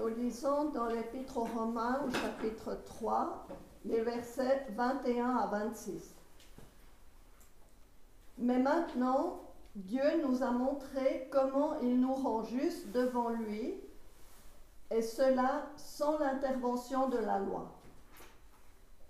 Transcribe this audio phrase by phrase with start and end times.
[0.00, 3.46] nous lisons dans l'Épître aux Romains au chapitre 3,
[3.84, 6.14] les versets 21 à 26.
[8.38, 9.42] Mais maintenant,
[9.74, 13.74] Dieu nous a montré comment il nous rend justes devant lui,
[14.90, 17.70] et cela sans l'intervention de la loi.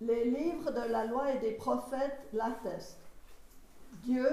[0.01, 2.99] Les livres de la loi et des prophètes l'attestent.
[4.03, 4.29] Dieu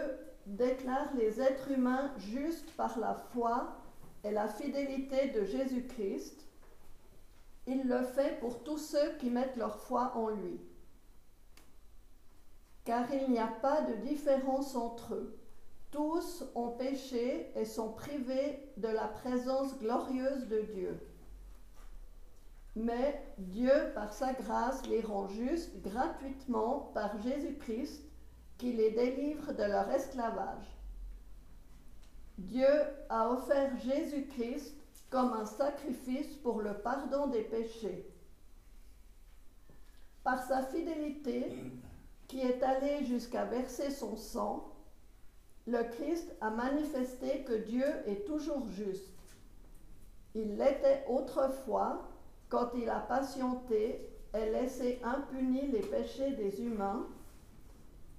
[0.48, 3.76] déclare les êtres humains justes par la foi
[4.24, 6.47] et la fidélité de Jésus-Christ.
[7.68, 10.60] Il le fait pour tous ceux qui mettent leur foi en lui.
[12.86, 15.38] Car il n'y a pas de différence entre eux.
[15.92, 21.00] Tous ont péché et sont privés de la présence glorieuse de Dieu.
[22.78, 28.04] Mais Dieu, par sa grâce, les rend justes gratuitement par Jésus-Christ,
[28.58, 30.78] qui les délivre de leur esclavage.
[32.38, 32.68] Dieu
[33.10, 34.77] a offert Jésus-Christ
[35.10, 38.10] comme un sacrifice pour le pardon des péchés.
[40.24, 41.54] Par sa fidélité,
[42.28, 44.74] qui est allée jusqu'à verser son sang,
[45.66, 49.14] le Christ a manifesté que Dieu est toujours juste.
[50.34, 52.08] Il l'était autrefois
[52.50, 57.08] quand il a patienté et laissé impunis les péchés des humains.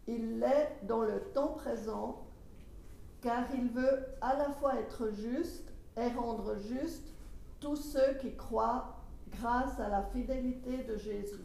[0.07, 2.25] Il l'est dans le temps présent
[3.21, 5.68] car il veut à la fois être juste
[5.99, 7.05] et rendre juste
[7.61, 8.97] tous ceux qui croient
[9.31, 11.45] grâce à la fidélité de Jésus.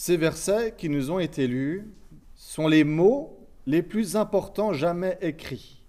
[0.00, 1.86] Ces versets qui nous ont été lus
[2.34, 5.84] sont les mots les plus importants jamais écrits.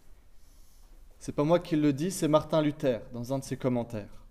[1.18, 4.26] C'est pas moi qui le dis, c'est Martin Luther dans un de ses commentaires.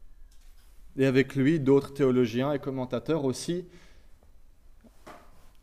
[0.98, 3.64] Et avec lui, d'autres théologiens et commentateurs aussi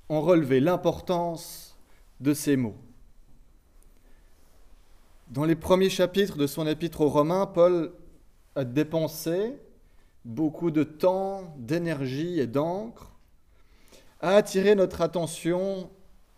[0.10, 1.78] ont relevé l'importance
[2.20, 2.78] de ces mots.
[5.30, 7.94] Dans les premiers chapitres de son épître aux Romains, Paul
[8.56, 9.60] a dépensé
[10.26, 13.14] beaucoup de temps, d'énergie et d'encre
[14.20, 15.92] a attiré notre attention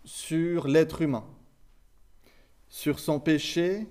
[0.04, 1.24] sur l'être humain,
[2.68, 3.86] sur son péché,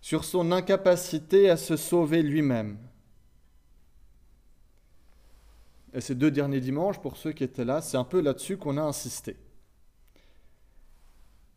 [0.00, 2.78] sur son incapacité à se sauver lui-même.
[5.92, 8.76] Et ces deux derniers dimanches, pour ceux qui étaient là, c'est un peu là-dessus qu'on
[8.76, 9.36] a insisté.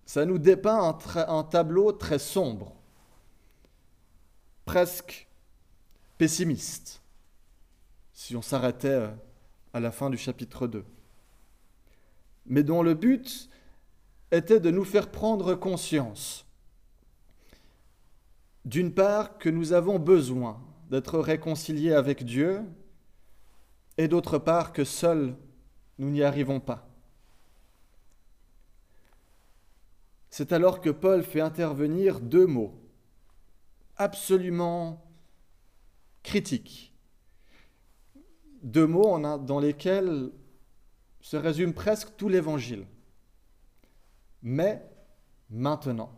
[0.05, 2.73] Ça nous dépeint un, un, tableau très sombre,
[4.65, 5.27] presque
[6.17, 7.01] pessimiste,
[8.13, 9.09] si on s'arrêtait
[9.73, 10.85] à la fin du chapitre 2
[12.49, 13.49] mais dont le but
[14.31, 16.45] était de nous faire prendre conscience,
[18.65, 22.63] d'une part, que nous avons besoin d'être réconciliés avec Dieu,
[23.97, 25.35] et d'autre part, que seuls
[25.97, 26.87] nous n'y arrivons pas.
[30.29, 32.79] C'est alors que Paul fait intervenir deux mots
[33.97, 35.03] absolument
[36.23, 36.93] critiques,
[38.61, 40.31] deux mots dans lesquels
[41.21, 42.85] se résume presque tout l'évangile.
[44.41, 44.83] Mais
[45.49, 46.11] maintenant.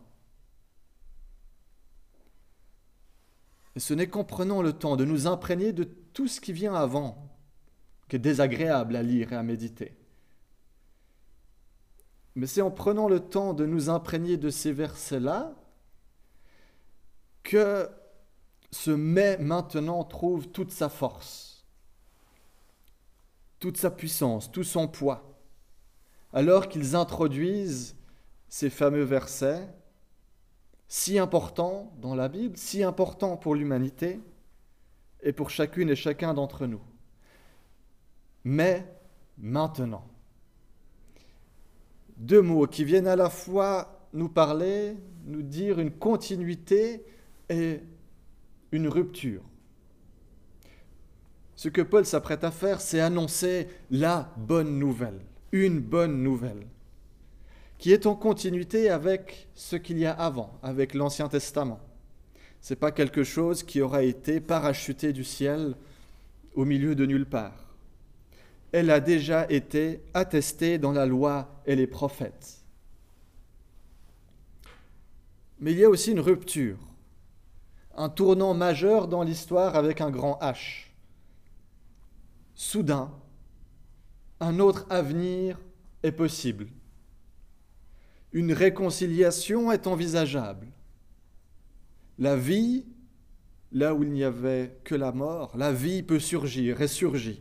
[3.74, 6.74] Et ce n'est qu'en prenant le temps de nous imprégner de tout ce qui vient
[6.74, 7.32] avant
[8.12, 9.96] qui est désagréable à lire et à méditer.
[12.34, 15.54] Mais c'est en prenant le temps de nous imprégner de ces versets-là
[17.42, 17.88] que
[18.70, 21.51] ce mais maintenant trouve toute sa force
[23.62, 25.38] toute sa puissance, tout son poids,
[26.32, 27.94] alors qu'ils introduisent
[28.48, 29.68] ces fameux versets
[30.88, 34.18] si importants dans la Bible, si importants pour l'humanité
[35.22, 36.82] et pour chacune et chacun d'entre nous.
[38.42, 38.84] Mais
[39.38, 40.08] maintenant,
[42.16, 47.04] deux mots qui viennent à la fois nous parler, nous dire une continuité
[47.48, 47.78] et
[48.72, 49.44] une rupture.
[51.62, 55.20] Ce que Paul s'apprête à faire, c'est annoncer la bonne nouvelle,
[55.52, 56.66] une bonne nouvelle,
[57.78, 61.78] qui est en continuité avec ce qu'il y a avant, avec l'Ancien Testament.
[62.60, 65.76] Ce n'est pas quelque chose qui aura été parachuté du ciel
[66.56, 67.76] au milieu de nulle part.
[68.72, 72.64] Elle a déjà été attestée dans la loi et les prophètes.
[75.60, 76.78] Mais il y a aussi une rupture,
[77.96, 80.88] un tournant majeur dans l'histoire avec un grand H
[82.62, 83.12] soudain,
[84.38, 85.58] un autre avenir
[86.04, 86.68] est possible.
[88.32, 90.68] Une réconciliation est envisageable.
[92.18, 92.86] La vie,
[93.72, 97.36] là où il n'y avait que la mort, la vie peut surgir, ressurgir.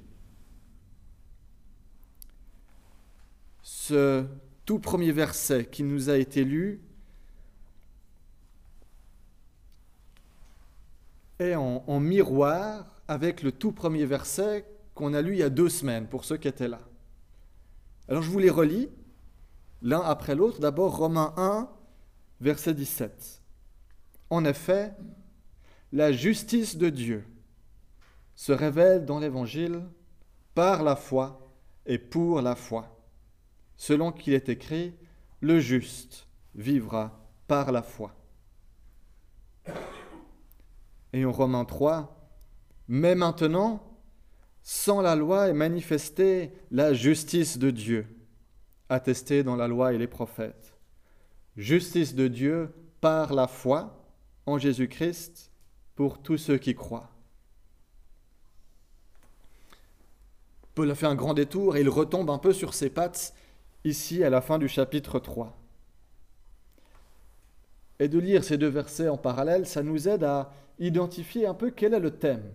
[3.61, 4.25] Ce
[4.65, 6.81] tout premier verset qui nous a été lu
[11.37, 14.65] est en, en miroir avec le tout premier verset
[15.01, 16.79] qu'on a lu il y a deux semaines, pour ceux qui étaient là.
[18.07, 18.87] Alors je vous les relis,
[19.81, 20.59] l'un après l'autre.
[20.59, 21.67] D'abord Romains 1,
[22.39, 23.41] verset 17.
[24.29, 24.93] En effet,
[25.91, 27.25] la justice de Dieu
[28.35, 29.81] se révèle dans l'Évangile
[30.53, 31.51] par la foi
[31.87, 32.95] et pour la foi,
[33.77, 34.93] selon qu'il est écrit,
[35.39, 38.13] le juste vivra par la foi.
[41.11, 42.29] Et en Romains 3,
[42.87, 43.90] mais maintenant,
[44.63, 48.05] sans la loi est manifestée la justice de Dieu,
[48.89, 50.77] attestée dans la loi et les prophètes.
[51.57, 52.71] Justice de Dieu
[53.01, 54.05] par la foi
[54.45, 55.51] en Jésus-Christ
[55.95, 57.09] pour tous ceux qui croient.
[60.75, 63.33] Paul a fait un grand détour et il retombe un peu sur ses pattes
[63.83, 65.57] ici à la fin du chapitre 3.
[67.99, 71.71] Et de lire ces deux versets en parallèle, ça nous aide à identifier un peu
[71.71, 72.53] quel est le thème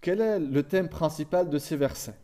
[0.00, 2.18] quel est le thème principal de ces versets?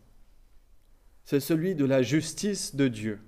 [1.24, 3.20] C'est celui de la justice de Dieu.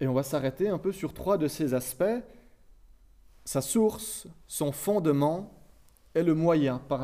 [0.00, 2.04] Et on va s'arrêter un peu sur trois de ces aspects.
[3.44, 5.50] Sa source, son fondement
[6.14, 7.00] et le moyen par,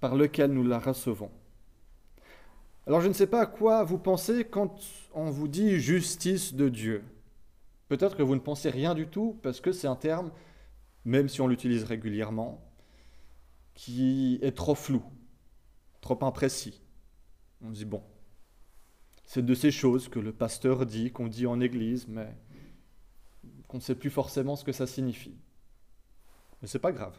[0.00, 1.30] par lequel nous la recevons.
[2.86, 4.80] Alors je ne sais pas à quoi vous pensez quand
[5.14, 7.02] on vous dit justice de Dieu.
[7.88, 10.30] Peut-être que vous ne pensez rien du tout parce que c'est un terme
[11.04, 12.62] même si on l'utilise régulièrement,
[13.74, 15.02] qui est trop flou,
[16.00, 16.80] trop imprécis.
[17.62, 18.02] On dit, bon,
[19.24, 22.36] c'est de ces choses que le pasteur dit, qu'on dit en église, mais
[23.68, 25.36] qu'on ne sait plus forcément ce que ça signifie.
[26.62, 27.18] Mais ce n'est pas grave.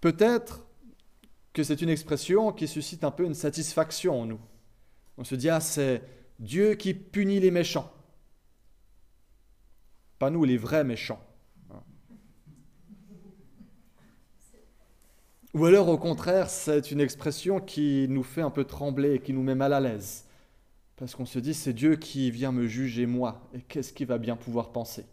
[0.00, 0.66] Peut-être
[1.52, 4.40] que c'est une expression qui suscite un peu une satisfaction en nous.
[5.18, 6.02] On se dit, ah, c'est
[6.38, 7.92] Dieu qui punit les méchants.
[10.18, 11.22] Pas nous, les vrais méchants.
[15.52, 19.32] Ou alors au contraire, c'est une expression qui nous fait un peu trembler et qui
[19.32, 20.24] nous met mal à l'aise.
[20.96, 24.18] Parce qu'on se dit, c'est Dieu qui vient me juger moi, et qu'est-ce qu'il va
[24.18, 25.06] bien pouvoir penser?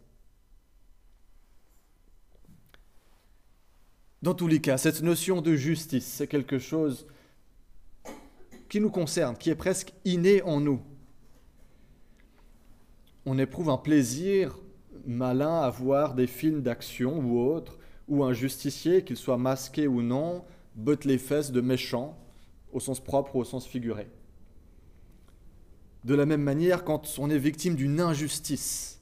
[4.22, 7.08] Dans tous les cas, cette notion de justice, c'est quelque chose
[8.68, 10.82] qui nous concerne, qui est presque inné en nous.
[13.26, 14.60] On éprouve un plaisir
[15.06, 20.02] malin à voir des films d'action ou autres où un justicier, qu'il soit masqué ou
[20.02, 20.46] non,
[20.76, 22.18] botte les fesses de méchants,
[22.72, 24.08] au sens propre ou au sens figuré.
[26.04, 29.02] De la même manière, quand on est victime d'une injustice,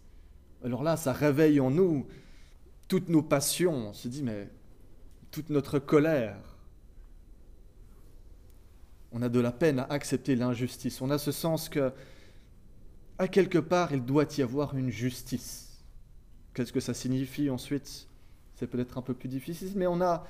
[0.63, 2.07] alors là, ça réveille en nous
[2.88, 3.90] toutes nos passions.
[3.90, 4.50] On se dit, mais
[5.30, 6.38] toute notre colère.
[9.12, 11.01] On a de la peine à accepter l'injustice.
[11.01, 11.94] On a ce sens que,
[13.19, 15.84] à quelque part, il doit y avoir une justice.
[16.54, 18.08] Qu'est-ce que ça signifie ensuite?
[18.56, 20.28] C'est peut-être un peu plus difficile, mais on a.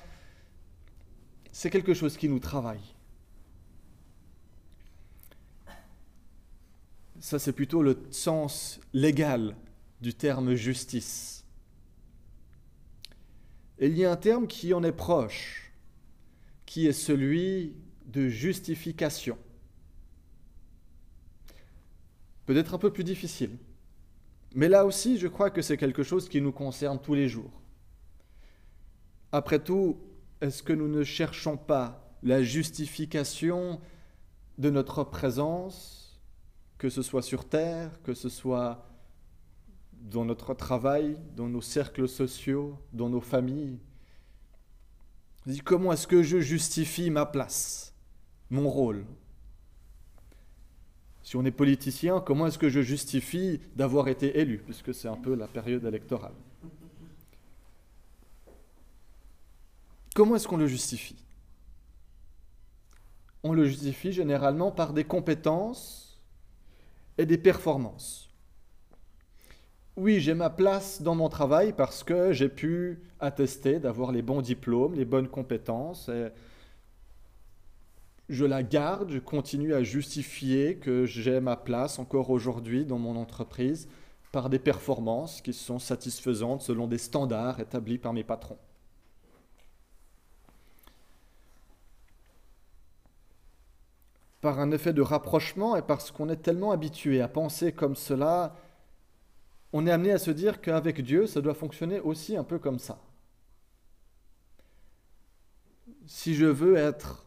[1.52, 2.82] C'est quelque chose qui nous travaille.
[7.20, 9.56] Ça, c'est plutôt le sens légal
[10.00, 11.44] du terme justice.
[13.78, 15.72] Et il y a un terme qui en est proche,
[16.66, 17.74] qui est celui
[18.06, 19.38] de justification.
[22.44, 23.56] Peut-être un peu plus difficile.
[24.54, 27.50] Mais là aussi, je crois que c'est quelque chose qui nous concerne tous les jours.
[29.36, 29.98] Après tout,
[30.40, 33.82] est-ce que nous ne cherchons pas la justification
[34.56, 36.18] de notre présence,
[36.78, 38.88] que ce soit sur Terre, que ce soit
[39.92, 43.78] dans notre travail, dans nos cercles sociaux, dans nos familles?
[45.66, 47.94] Comment est-ce que je justifie ma place,
[48.48, 49.04] mon rôle?
[51.22, 55.18] Si on est politicien, comment est-ce que je justifie d'avoir été élu, puisque c'est un
[55.18, 56.32] peu la période électorale
[60.16, 61.22] Comment est-ce qu'on le justifie?
[63.42, 66.22] On le justifie généralement par des compétences
[67.18, 68.30] et des performances.
[69.94, 74.40] Oui, j'ai ma place dans mon travail parce que j'ai pu attester d'avoir les bons
[74.40, 76.10] diplômes, les bonnes compétences.
[78.30, 83.16] Je la garde, je continue à justifier que j'ai ma place encore aujourd'hui dans mon
[83.16, 83.86] entreprise
[84.32, 88.58] par des performances qui sont satisfaisantes selon des standards établis par mes patrons.
[94.46, 98.54] Par un effet de rapprochement et parce qu'on est tellement habitué à penser comme cela,
[99.72, 102.78] on est amené à se dire qu'avec Dieu, ça doit fonctionner aussi un peu comme
[102.78, 103.02] ça.
[106.06, 107.26] Si je veux être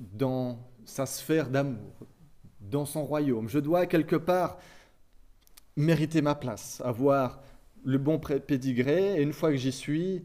[0.00, 1.94] dans sa sphère d'amour,
[2.60, 4.58] dans son royaume, je dois quelque part
[5.76, 7.44] mériter ma place, avoir
[7.84, 10.24] le bon pédigré, et une fois que j'y suis,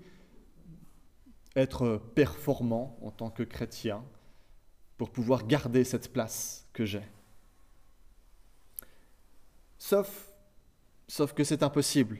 [1.55, 4.03] être performant en tant que chrétien
[4.99, 7.01] pour pouvoir garder cette place que j'ai.
[9.77, 10.29] Sauf,
[11.07, 12.19] sauf que c'est impossible.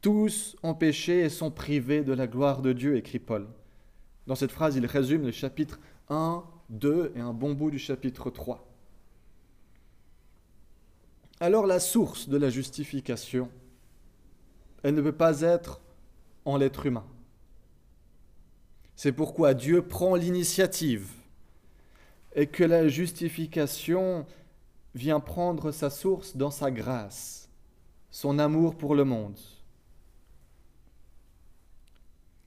[0.00, 3.46] Tous ont péché et sont privés de la gloire de Dieu, écrit Paul.
[4.26, 5.78] Dans cette phrase, il résume les chapitres
[6.08, 8.68] 1, 2 et un bon bout du chapitre 3.
[11.38, 13.48] Alors la source de la justification,
[14.82, 15.80] elle ne peut pas être
[16.44, 17.06] en l'être humain.
[18.96, 21.21] C'est pourquoi Dieu prend l'initiative
[22.34, 24.26] et que la justification
[24.94, 27.48] vient prendre sa source dans sa grâce,
[28.10, 29.38] son amour pour le monde.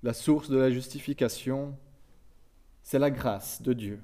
[0.04, 1.76] La source de la justification,
[2.84, 4.00] c'est la grâce de Dieu.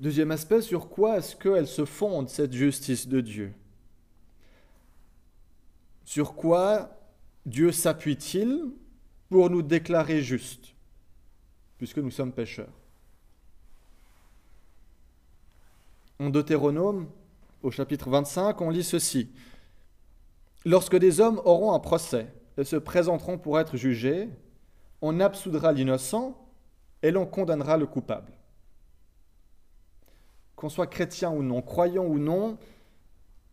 [0.00, 3.52] Deuxième aspect, sur quoi est-ce qu'elle se fonde, cette justice de Dieu?
[6.04, 6.96] Sur quoi
[7.44, 8.72] Dieu s'appuie-t-il
[9.28, 10.74] pour nous déclarer justes,
[11.78, 12.72] puisque nous sommes pécheurs
[16.18, 17.08] En Deutéronome,
[17.62, 19.30] au chapitre 25, on lit ceci.
[20.64, 24.28] Lorsque des hommes auront un procès et se présenteront pour être jugés,
[25.00, 26.36] on absoudra l'innocent
[27.02, 28.32] et l'on condamnera le coupable.
[30.56, 32.58] Qu'on soit chrétien ou non, croyant ou non,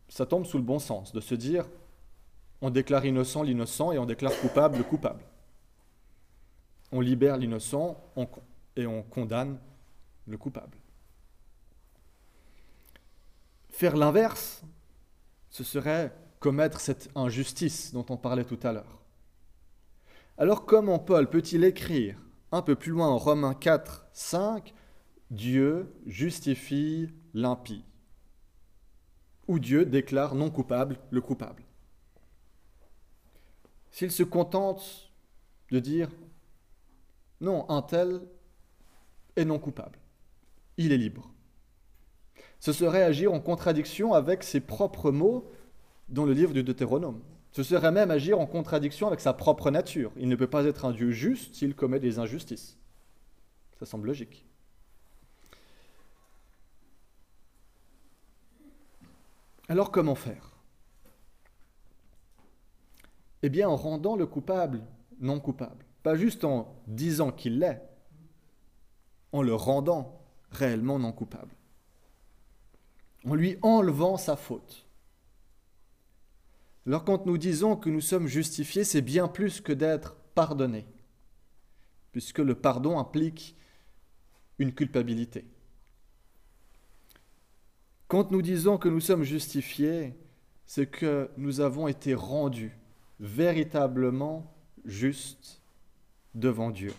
[0.10, 1.68] ça tombe sous le bon sens de se dire
[2.62, 5.24] on déclare innocent l'innocent et on déclare coupable le coupable.
[6.96, 8.02] On libère l'innocent
[8.78, 9.60] et on condamne
[10.28, 10.78] le coupable.
[13.68, 14.64] Faire l'inverse,
[15.50, 19.02] ce serait commettre cette injustice dont on parlait tout à l'heure.
[20.38, 22.18] Alors comment Paul peut-il écrire
[22.54, 24.74] un peu plus loin en Romains 4, 5,
[25.32, 27.84] Dieu justifie l'impie
[29.50, 31.66] Ou Dieu déclare non coupable le coupable
[33.92, 35.12] S'il se contente
[35.72, 36.10] de dire
[37.46, 38.22] non, un tel
[39.36, 40.00] est non coupable,
[40.78, 41.32] il est libre.
[42.60, 45.52] Ce serait agir en contradiction avec ses propres mots
[46.10, 47.22] dans le livre du Deutéronome.
[47.52, 50.12] Ce serait même agir en contradiction avec sa propre nature.
[50.18, 52.78] Il ne peut pas être un Dieu juste s'il commet des injustices.
[53.80, 54.46] Ça semble logique.
[59.70, 60.52] Alors comment faire?
[63.44, 64.82] Eh bien en rendant le coupable
[65.20, 65.85] non coupable.
[66.06, 67.82] Pas juste en disant qu'il l'est,
[69.32, 71.56] en le rendant réellement non coupable.
[73.26, 74.86] En lui enlevant sa faute.
[76.86, 80.86] Alors quand nous disons que nous sommes justifiés, c'est bien plus que d'être pardonnés,
[82.12, 83.56] puisque le pardon implique
[84.60, 85.48] une culpabilité.
[88.08, 90.14] Quand nous disons que nous sommes justifiés,
[90.68, 92.78] c'est que nous avons été rendus
[93.20, 95.65] véritablement justes
[96.36, 96.94] devant Dieu.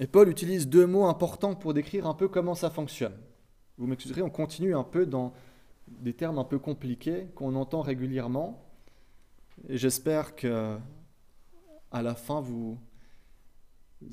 [0.00, 3.16] Et Paul utilise deux mots importants pour décrire un peu comment ça fonctionne.
[3.76, 5.32] Vous m'excuserez, on continue un peu dans
[5.86, 8.64] des termes un peu compliqués qu'on entend régulièrement.
[9.68, 10.78] Et j'espère que
[11.90, 12.78] à la fin, vous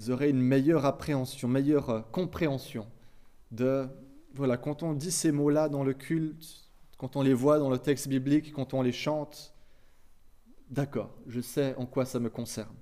[0.09, 2.87] aurez une meilleure appréhension, meilleure compréhension
[3.51, 3.87] de,
[4.33, 7.77] voilà, quand on dit ces mots-là dans le culte, quand on les voit dans le
[7.77, 9.54] texte biblique, quand on les chante,
[10.69, 12.75] d'accord, je sais en quoi ça me concerne.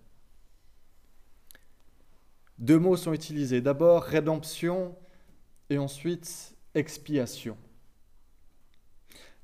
[2.60, 3.62] Deux mots sont utilisés.
[3.62, 4.96] D'abord rédemption
[5.70, 7.58] et ensuite expiation.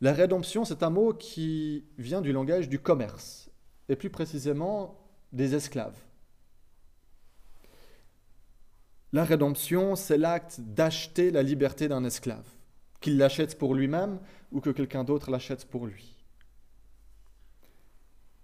[0.02, 3.50] La rédemption, c'est un mot qui vient du langage du commerce,
[3.90, 4.98] et plus précisément
[5.34, 5.98] des esclaves.
[9.12, 12.48] La rédemption, c'est l'acte d'acheter la liberté d'un esclave,
[13.02, 14.20] qu'il l'achète pour lui-même
[14.52, 16.16] ou que quelqu'un d'autre l'achète pour lui.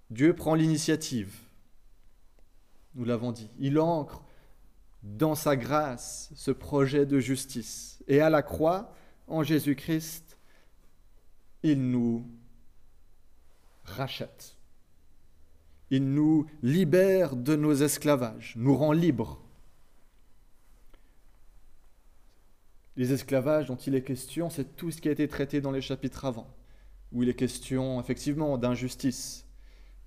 [0.10, 1.34] Dieu prend l'initiative,
[2.96, 3.50] nous l'avons dit.
[3.60, 4.24] Il ancre
[5.04, 8.04] dans sa grâce ce projet de justice.
[8.08, 8.94] Et à la croix,
[9.28, 10.38] en Jésus-Christ,
[11.64, 12.26] il nous
[13.84, 14.58] rachète.
[15.92, 19.42] Il nous libère de nos esclavages, nous rend libres.
[22.98, 25.82] Les esclavages dont il est question, c'est tout ce qui a été traité dans les
[25.82, 26.48] chapitres avant,
[27.12, 29.45] où il est question effectivement d'injustice,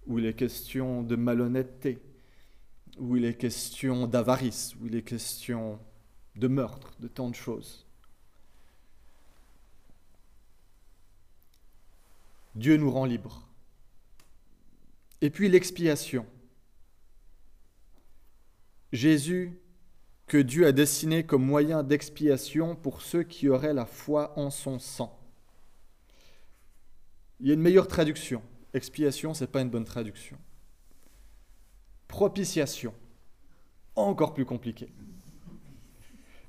[0.09, 1.99] où il est question de malhonnêteté,
[2.99, 5.79] où il est question d'avarice, où il est question
[6.35, 7.87] de meurtre, de tant de choses.
[12.55, 13.47] Dieu nous rend libres.
[15.21, 16.27] Et puis l'expiation.
[18.93, 19.61] Jésus,
[20.27, 24.79] que Dieu a dessiné comme moyen d'expiation pour ceux qui auraient la foi en son
[24.79, 25.19] sang.
[27.41, 28.43] Il y a une meilleure traduction.
[28.79, 30.39] Expiation, ce n'est pas une bonne traduction.
[32.07, 32.95] Propitiation,
[33.97, 34.89] encore plus compliqué.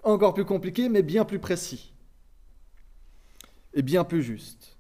[0.04, 1.92] Encore plus compliqué, mais bien plus précis.
[3.74, 4.78] Et bien plus juste.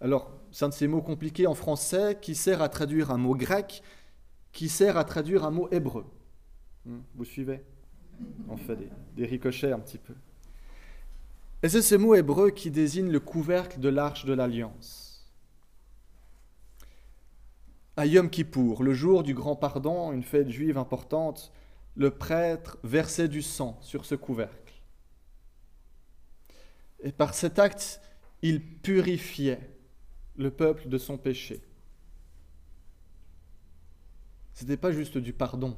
[0.00, 3.36] Alors, c'est un de ces mots compliqués en français qui sert à traduire un mot
[3.36, 3.84] grec,
[4.50, 6.04] qui sert à traduire un mot hébreu.
[6.84, 7.62] Hmm, vous suivez?
[8.48, 8.76] On fait
[9.14, 10.14] des, ricochets un petit peu.
[11.62, 15.13] Et c'est ce mot hébreu qui désigne le couvercle de l'arche de l'alliance.
[17.96, 21.52] À Yom Kippour, le jour du grand pardon, une fête juive importante,
[21.94, 24.74] le prêtre versait du sang sur ce couvercle.
[27.00, 28.00] Et par cet acte,
[28.42, 29.60] il purifiait
[30.36, 31.62] le peuple de son péché.
[34.54, 35.76] Ce n'était pas juste du pardon.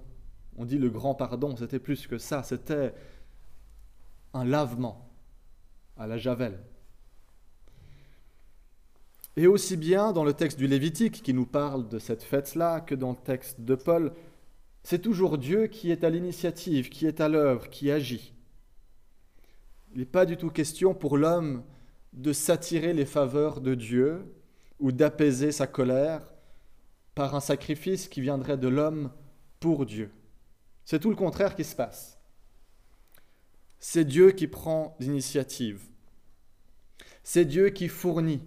[0.57, 2.95] On dit le grand pardon, c'était plus que ça, c'était
[4.33, 5.11] un lavement
[5.99, 6.59] à la javel.
[9.37, 12.95] Et aussi bien dans le texte du Lévitique qui nous parle de cette fête-là que
[12.95, 14.13] dans le texte de Paul,
[14.83, 18.33] c'est toujours Dieu qui est à l'initiative, qui est à l'œuvre, qui agit.
[19.93, 21.63] Il n'est pas du tout question pour l'homme
[22.13, 24.25] de s'attirer les faveurs de Dieu,
[24.79, 26.23] ou d'apaiser sa colère
[27.15, 29.11] par un sacrifice qui viendrait de l'homme
[29.61, 30.11] pour Dieu.
[30.85, 32.19] C'est tout le contraire qui se passe.
[33.79, 35.83] C'est Dieu qui prend l'initiative.
[37.23, 38.43] C'est Dieu qui fournit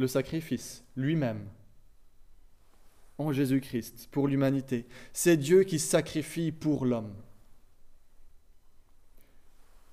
[0.00, 1.46] le sacrifice lui-même
[3.18, 4.86] en Jésus-Christ pour l'humanité.
[5.12, 7.14] C'est Dieu qui sacrifie pour l'homme.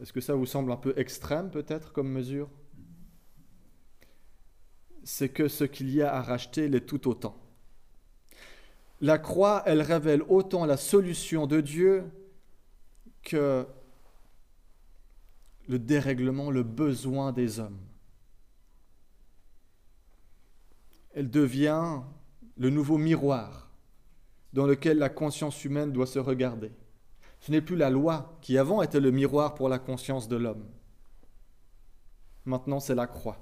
[0.02, 2.50] Est-ce que ça vous semble un peu extrême peut-être comme mesure?
[5.04, 7.38] C'est que ce qu'il y a à racheter l'est tout autant.
[9.02, 12.04] La croix, elle révèle autant la solution de Dieu
[13.24, 13.68] que
[15.68, 17.80] le dérèglement, le besoin des hommes.
[21.18, 22.02] Elle devient
[22.58, 23.72] le nouveau miroir
[24.54, 26.72] dans lequel la conscience humaine doit se regarder.
[27.40, 30.64] Ce n'est plus la loi qui avant était le miroir pour la conscience de l'homme.
[32.46, 33.40] Maintenant, c'est la croix.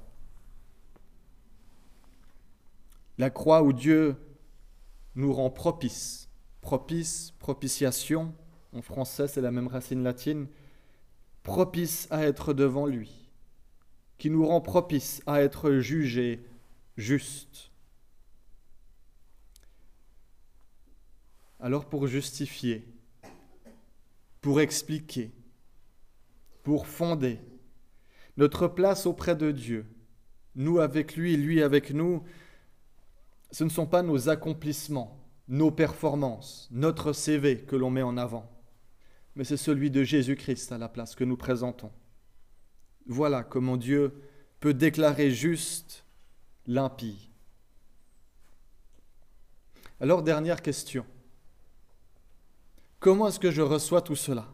[3.18, 4.16] La croix où Dieu
[5.16, 6.30] nous rend propice.
[6.62, 8.34] Propice, propitiation,
[8.72, 10.48] en français c'est la même racine latine,
[11.44, 13.30] propice à être devant lui,
[14.18, 16.42] qui nous rend propice à être jugé
[16.98, 17.72] juste.
[21.60, 22.88] Alors pour justifier,
[24.42, 25.32] pour expliquer,
[26.64, 27.40] pour fonder
[28.38, 29.86] notre place auprès de Dieu,
[30.56, 32.24] nous avec lui, lui avec nous,
[33.52, 38.52] ce ne sont pas nos accomplissements, nos performances, notre CV que l'on met en avant,
[39.36, 41.92] mais c'est celui de Jésus-Christ à la place que nous présentons.
[43.08, 44.14] Voilà comment Dieu
[44.60, 46.05] peut déclarer juste
[46.68, 47.30] l'impie.
[50.00, 51.06] Alors, dernière question.
[53.00, 54.48] Comment est-ce que je reçois tout cela?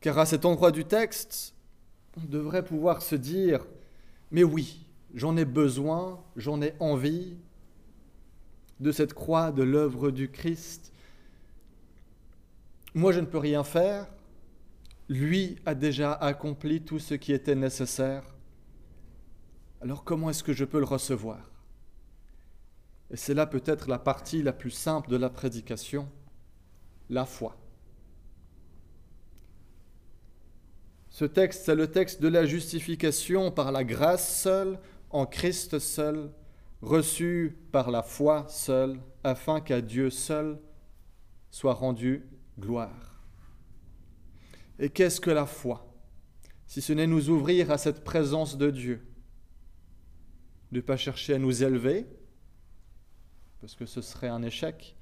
[0.00, 1.54] Car à cet endroit du texte,
[2.16, 3.64] on devrait pouvoir se dire,
[4.30, 4.84] mais oui,
[5.14, 7.36] j'en ai besoin, j'en ai envie
[8.80, 10.92] de cette croix, de l'œuvre du Christ.
[12.94, 14.06] Moi, je ne peux rien faire.
[15.08, 18.24] Lui a déjà accompli tout ce qui était nécessaire.
[19.82, 21.50] Alors comment est-ce que je peux le recevoir?
[23.10, 26.08] Et c'est là peut-être la partie la plus simple de la prédication,
[27.10, 27.56] la foi.
[31.10, 34.78] Ce texte, c'est le texte de la justification par la grâce seule,
[35.10, 36.30] en Christ seul,
[36.80, 40.60] reçu par la foi seule, afin qu'à Dieu seul
[41.50, 42.24] soit rendu
[42.56, 43.20] gloire.
[44.78, 45.92] Et qu'est-ce que la foi?
[46.66, 49.11] Si ce n'est nous ouvrir à cette présence de Dieu,
[50.72, 52.06] ne pas chercher à nous élever,
[53.60, 54.96] parce que ce serait un échec,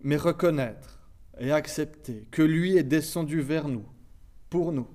[0.00, 1.00] mais reconnaître
[1.38, 3.86] et accepter que lui est descendu vers nous,
[4.50, 4.88] pour nous,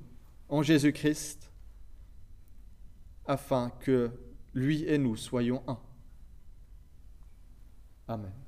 [0.49, 1.51] en Jésus-Christ,
[3.25, 4.12] afin que
[4.53, 5.79] lui et nous soyons un.
[8.07, 8.46] Amen.